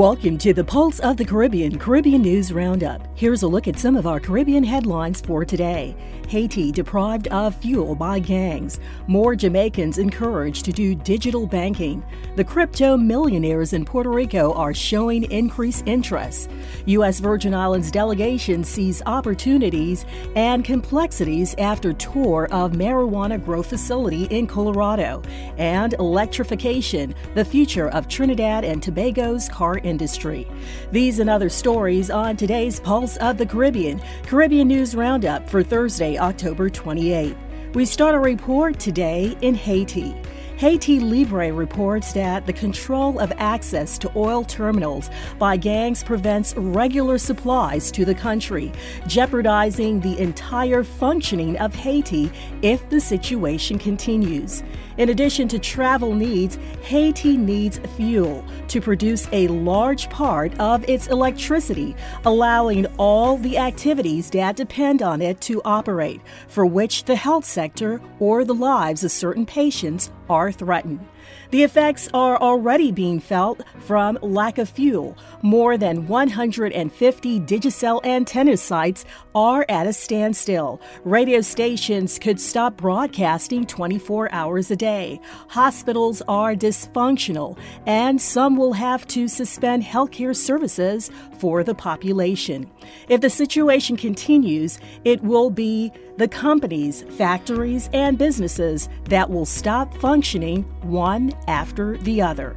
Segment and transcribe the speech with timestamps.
[0.00, 3.09] Welcome to the Pulse of the Caribbean Caribbean News Roundup.
[3.20, 5.94] Here's a look at some of our Caribbean headlines for today.
[6.28, 8.80] Haiti deprived of fuel by gangs.
[9.08, 12.02] More Jamaicans encouraged to do digital banking.
[12.36, 16.50] The crypto millionaires in Puerto Rico are showing increased interest.
[16.86, 17.20] U.S.
[17.20, 25.20] Virgin Islands delegation sees opportunities and complexities after tour of marijuana grow facility in Colorado.
[25.58, 30.48] And electrification, the future of Trinidad and Tobago's car industry.
[30.90, 36.18] These and other stories on today's Pulse of the Caribbean, Caribbean News Roundup for Thursday,
[36.18, 37.36] October 28.
[37.74, 40.14] We start a report today in Haiti.
[40.60, 47.16] Haiti Libre reports that the control of access to oil terminals by gangs prevents regular
[47.16, 48.70] supplies to the country,
[49.06, 54.62] jeopardizing the entire functioning of Haiti if the situation continues.
[54.98, 61.06] In addition to travel needs, Haiti needs fuel to produce a large part of its
[61.06, 67.46] electricity, allowing all the activities that depend on it to operate, for which the health
[67.46, 71.06] sector or the lives of certain patients are threatened.
[71.50, 75.18] The effects are already being felt from lack of fuel.
[75.42, 80.80] More than 150 Digicel antenna sites are at a standstill.
[81.02, 85.20] Radio stations could stop broadcasting 24 hours a day.
[85.48, 92.70] Hospitals are dysfunctional, and some will have to suspend healthcare services for the population.
[93.08, 99.96] If the situation continues, it will be the companies, factories, and businesses that will stop
[99.96, 102.54] functioning one after the other.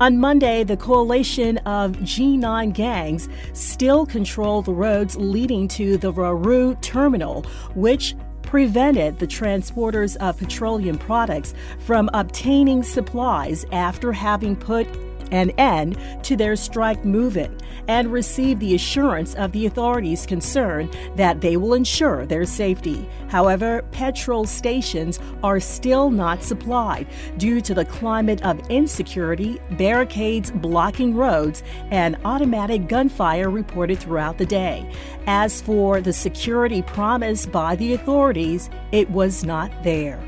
[0.00, 6.80] On Monday, the coalition of G9 gangs still control the roads leading to the Varreux
[6.80, 7.42] terminal,
[7.74, 14.86] which prevented the transporters of petroleum products from obtaining supplies after having put
[15.30, 21.40] an end to their strike movement and receive the assurance of the authorities concerned that
[21.40, 23.08] they will ensure their safety.
[23.28, 27.06] However, petrol stations are still not supplied
[27.38, 34.46] due to the climate of insecurity, barricades blocking roads, and automatic gunfire reported throughout the
[34.46, 34.90] day.
[35.26, 40.27] As for the security promised by the authorities, it was not there.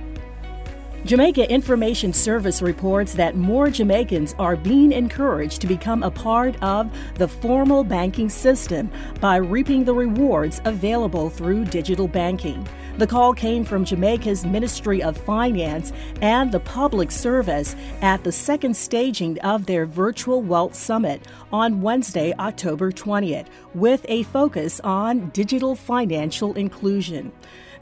[1.07, 6.91] Jamaica Information Service reports that more Jamaicans are being encouraged to become a part of
[7.15, 12.69] the formal banking system by reaping the rewards available through digital banking.
[12.99, 18.77] The call came from Jamaica's Ministry of Finance and the Public Service at the second
[18.77, 25.75] staging of their Virtual Wealth Summit on Wednesday, October 20th, with a focus on digital
[25.75, 27.33] financial inclusion.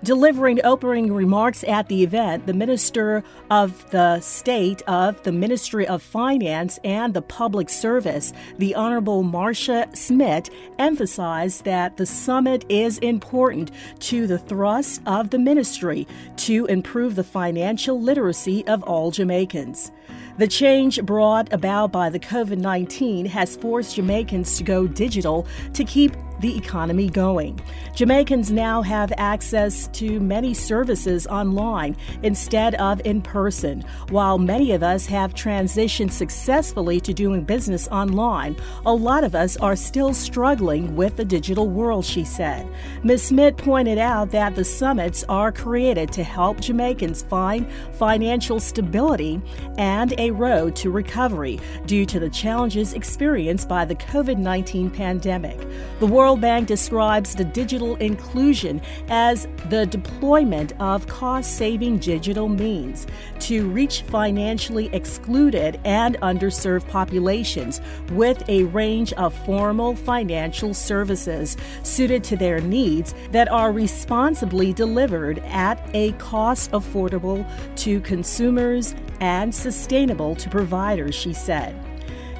[0.04, 6.02] Delivering opening remarks at the event, the Minister of the State of the Ministry of
[6.02, 13.72] Finance and the Public Service, the Honorable Marcia Smith, emphasized that the summit is important
[13.98, 19.90] to the thrust of the ministry to improve the financial literacy of all Jamaicans.
[20.38, 25.82] The change brought about by the COVID 19 has forced Jamaicans to go digital to
[25.82, 27.60] keep the economy going.
[27.94, 33.84] Jamaicans now have access to many services online instead of in person.
[34.10, 38.56] While many of us have transitioned successfully to doing business online,
[38.86, 42.68] a lot of us are still struggling with the digital world, she said.
[43.02, 43.22] Ms.
[43.24, 49.40] Smith pointed out that the summits are created to help Jamaicans find financial stability
[49.76, 55.58] and a road to recovery due to the challenges experienced by the COVID 19 pandemic.
[55.98, 62.50] The world World Bank describes the digital inclusion as the deployment of cost saving digital
[62.50, 63.06] means
[63.38, 67.80] to reach financially excluded and underserved populations
[68.12, 75.38] with a range of formal financial services suited to their needs that are responsibly delivered
[75.46, 77.42] at a cost affordable
[77.76, 81.87] to consumers and sustainable to providers, she said.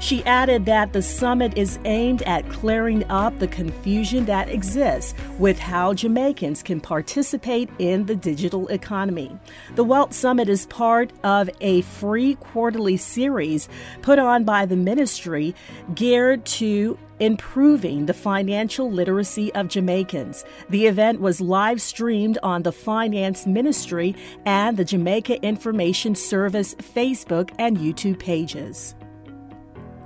[0.01, 5.59] She added that the summit is aimed at clearing up the confusion that exists with
[5.59, 9.37] how Jamaicans can participate in the digital economy.
[9.75, 13.69] The Wealth Summit is part of a free quarterly series
[14.01, 15.55] put on by the ministry
[15.95, 20.45] geared to improving the financial literacy of Jamaicans.
[20.71, 24.15] The event was live streamed on the Finance Ministry
[24.47, 28.95] and the Jamaica Information Service Facebook and YouTube pages.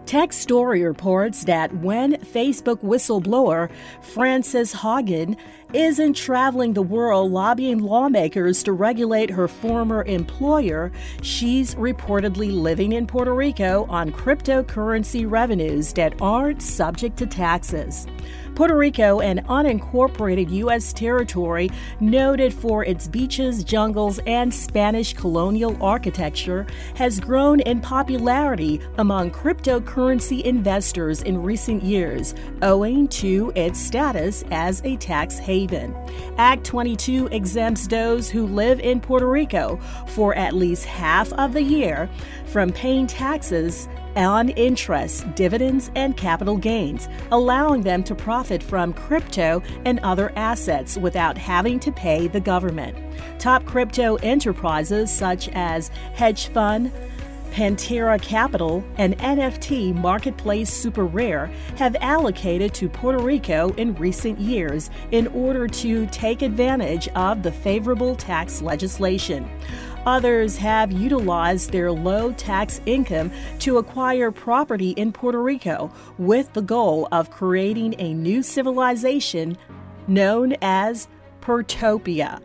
[0.07, 3.71] Tech Story reports that when Facebook whistleblower
[4.03, 5.37] Frances Haugen
[5.75, 10.93] isn't traveling the world lobbying lawmakers to regulate her former employer,
[11.23, 18.07] she's reportedly living in Puerto Rico on cryptocurrency revenues that aren't subject to taxes.
[18.55, 20.93] Puerto Rico, an unincorporated U.S.
[20.93, 21.71] territory
[22.01, 30.43] noted for its beaches, jungles, and Spanish colonial architecture, has grown in popularity among cryptocurrency
[30.43, 35.62] investors in recent years, owing to its status as a tax haven.
[36.39, 39.79] Act 22 exempts those who live in Puerto Rico
[40.09, 42.09] for at least half of the year
[42.47, 49.63] from paying taxes on interest, dividends, and capital gains, allowing them to profit from crypto
[49.85, 52.97] and other assets without having to pay the government.
[53.39, 56.93] Top crypto enterprises such as hedge fund,
[57.53, 61.47] Pantera Capital, and NFT marketplace Super Rare
[61.77, 67.53] have allocated to Puerto Rico in recent years in order to take advantage of the
[67.53, 69.51] favorable tax legislation.
[70.07, 76.63] Others have utilized their low tax income to acquire property in Puerto Rico with the
[76.63, 79.59] goal of creating a new civilization
[80.09, 81.07] known as
[81.43, 82.41] Puertopia.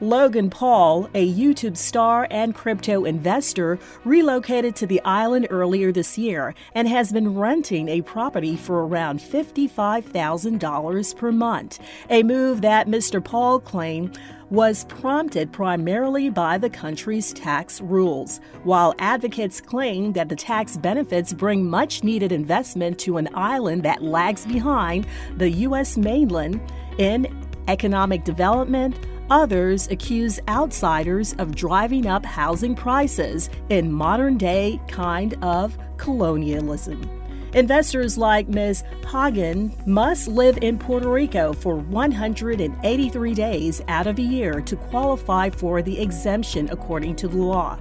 [0.00, 6.54] Logan Paul, a YouTube star and crypto investor, relocated to the island earlier this year
[6.74, 11.78] and has been renting a property for around $55,000 per month,
[12.10, 13.24] a move that Mr.
[13.24, 14.18] Paul claimed
[14.50, 21.32] was prompted primarily by the country's tax rules, while advocates claim that the tax benefits
[21.32, 25.06] bring much needed investment to an island that lags behind
[25.38, 25.96] the U.S.
[25.96, 26.60] mainland
[26.98, 27.26] in
[27.66, 28.94] economic development.
[29.30, 37.10] Others accuse outsiders of driving up housing prices in modern day kind of colonialism.
[37.52, 38.84] Investors like Ms.
[39.02, 45.48] Haugen must live in Puerto Rico for 183 days out of a year to qualify
[45.48, 47.78] for the exemption according to the law.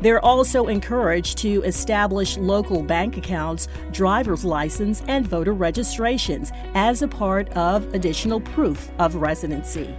[0.00, 7.08] They're also encouraged to establish local bank accounts, driver's license, and voter registrations as a
[7.08, 9.94] part of additional proof of residency.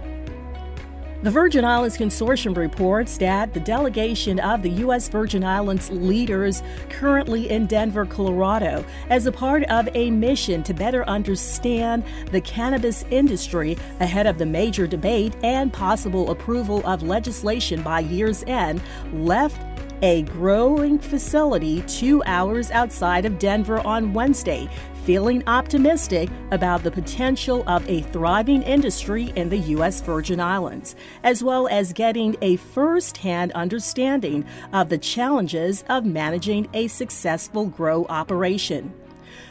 [1.22, 5.06] The Virgin Islands Consortium reports that the delegation of the U.S.
[5.10, 11.04] Virgin Islands leaders currently in Denver, Colorado, as a part of a mission to better
[11.04, 18.00] understand the cannabis industry ahead of the major debate and possible approval of legislation by
[18.00, 18.80] year's end,
[19.12, 19.60] left
[20.00, 24.66] a growing facility two hours outside of Denver on Wednesday
[25.04, 30.00] feeling optimistic about the potential of a thriving industry in the U.S.
[30.00, 36.68] Virgin Islands, as well as getting a first hand understanding of the challenges of managing
[36.74, 38.92] a successful grow operation.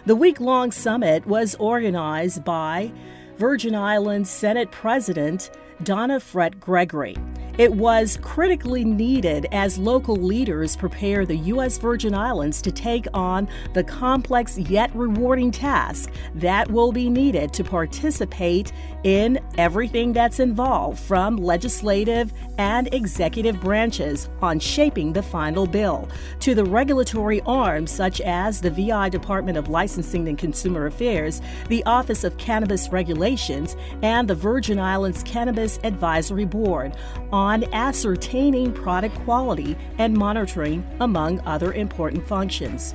[0.05, 2.91] The week long summit was organized by
[3.37, 5.51] Virgin Islands Senate President
[5.83, 7.15] Donna Frett Gregory.
[7.59, 11.77] It was critically needed as local leaders prepare the U.S.
[11.77, 17.65] Virgin Islands to take on the complex yet rewarding task that will be needed to
[17.65, 18.71] participate
[19.03, 26.07] in everything that's involved from legislative and executive branches on shaping the final bill
[26.39, 31.83] to the regulatory arms such as the VI Department of Licensing and Consumer Affairs, the
[31.83, 36.95] Office of Cannabis Regulations, and the Virgin Islands Cannabis Advisory Board
[37.33, 42.93] on on ascertaining product quality and monitoring, among other important functions.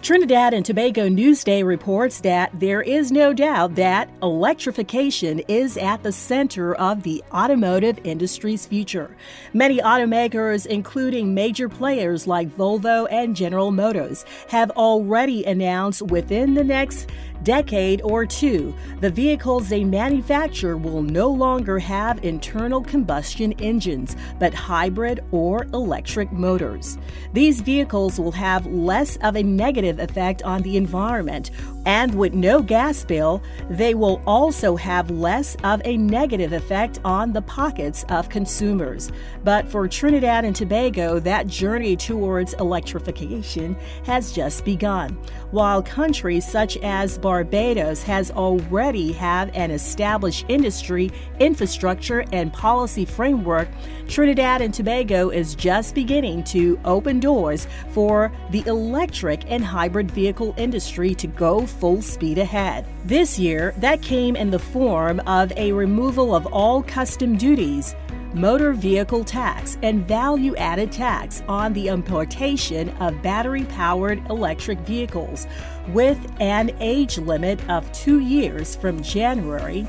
[0.01, 6.11] Trinidad and Tobago Newsday reports that there is no doubt that electrification is at the
[6.11, 9.15] center of the automotive industry's future.
[9.53, 16.65] Many automakers, including major players like Volvo and General Motors, have already announced within the
[16.65, 17.11] next
[17.43, 24.55] decade or two, the vehicles they manufacture will no longer have internal combustion engines, but
[24.55, 26.99] hybrid or electric motors.
[27.33, 31.51] These vehicles will have less of a negative effect on the environment,
[31.87, 37.33] and with no gas bill, they will also have less of a negative effect on
[37.33, 39.11] the pockets of consumers.
[39.45, 45.19] But for Trinidad and Tobago, that journey towards electrification has just begun.
[45.51, 53.69] While countries such as Barbados has already have an established industry, infrastructure, and policy framework,
[54.09, 60.55] Trinidad and Tobago is just beginning to open doors for the electric and hybrid vehicle
[60.57, 62.85] industry to go full speed ahead.
[63.05, 67.95] This year, that came in the form of a removal of all custom duties
[68.35, 75.47] motor vehicle tax, and value added tax on the importation of battery powered electric vehicles,
[75.89, 79.87] with an age limit of two years from January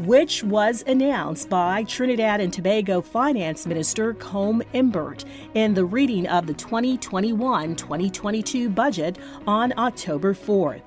[0.00, 5.24] which was announced by Trinidad and Tobago Finance Minister Colm Imbert
[5.54, 10.82] in the reading of the 2021 2022 budget on October 4th.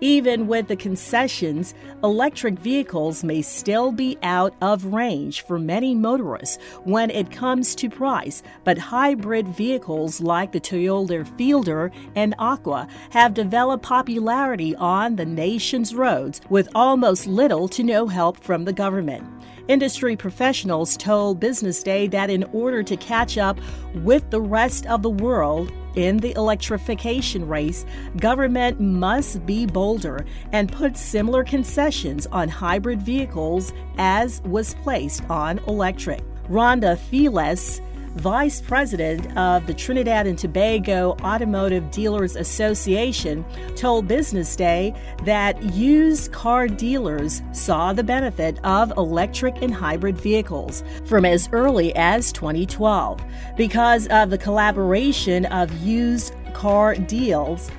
[0.00, 6.58] Even with the concessions, electric vehicles may still be out of range for many motorists
[6.84, 13.34] when it comes to price, but hybrid vehicles like the Toyota Fielder and Aqua have
[13.34, 19.24] developed popularity on the nation's roads with almost little to no help from the government.
[19.68, 23.60] Industry professionals told Business Day that in order to catch up
[23.94, 27.84] with the rest of the world, in the electrification race,
[28.16, 35.58] government must be bolder and put similar concessions on hybrid vehicles as was placed on
[35.60, 36.22] electric.
[36.48, 37.80] Rhonda Feles
[38.16, 46.32] vice president of the Trinidad and Tobago Automotive Dealers Association, told Business Day that used
[46.32, 53.20] car dealers saw the benefit of electric and hybrid vehicles from as early as 2012
[53.56, 57.70] because of the collaboration of used car deals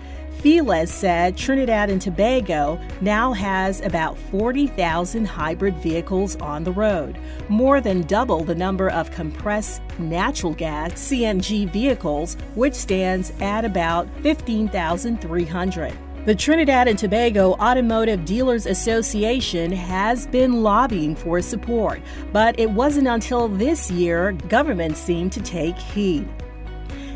[0.44, 7.80] Files said Trinidad and Tobago now has about 40,000 hybrid vehicles on the road, more
[7.80, 15.94] than double the number of compressed natural gas CNG vehicles, which stands at about 15,300.
[16.26, 22.02] The Trinidad and Tobago Automotive Dealers Association has been lobbying for support,
[22.34, 26.28] but it wasn't until this year government seemed to take heed.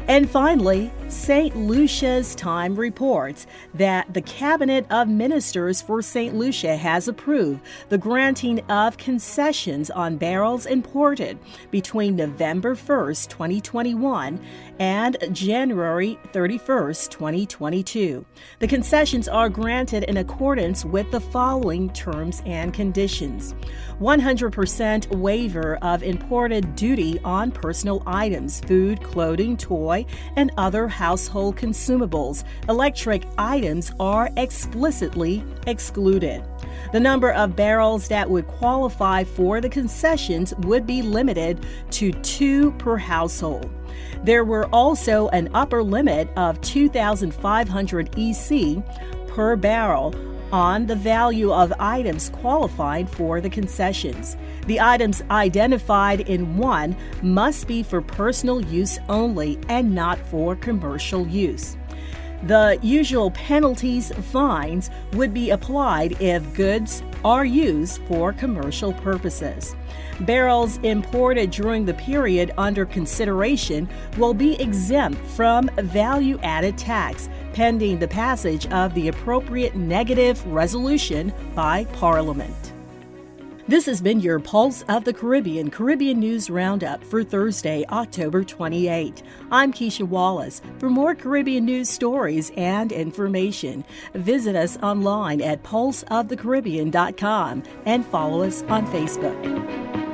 [0.07, 1.55] And finally, St.
[1.55, 6.35] Lucia's Time reports that the Cabinet of Ministers for St.
[6.35, 11.39] Lucia has approved the granting of concessions on barrels imported
[11.71, 14.37] between November 1st, 2021
[14.79, 18.25] and January 31st, 2022.
[18.59, 23.55] The concessions are granted in accordance with the following terms and conditions
[24.01, 32.43] 100% waiver of imported duty on personal items, food, clothing, toy, and other household consumables,
[32.69, 36.43] electric items are explicitly excluded.
[36.91, 42.71] The number of barrels that would qualify for the concessions would be limited to two
[42.79, 43.69] per household.
[44.23, 48.83] There were also an upper limit of 2,500 EC
[49.27, 50.15] per barrel
[50.51, 54.37] on the value of items qualified for the concessions.
[54.67, 61.27] The items identified in one must be for personal use only and not for commercial
[61.27, 61.77] use.
[62.43, 69.75] The usual penalties fines would be applied if goods are used for commercial purposes.
[70.21, 77.97] Barrels imported during the period under consideration will be exempt from value added tax pending
[77.97, 82.73] the passage of the appropriate negative resolution by Parliament.
[83.67, 89.21] This has been your Pulse of the Caribbean Caribbean News Roundup for Thursday, October 28.
[89.51, 90.61] I'm Keisha Wallace.
[90.79, 93.83] For more Caribbean news stories and information,
[94.13, 100.06] visit us online at pulseofthecaribbean.com and follow us on Facebook.